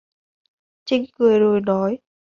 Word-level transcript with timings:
Trinh 0.85 1.05
Cười 1.17 1.39
rồi 1.39 1.61
nói 1.61 1.97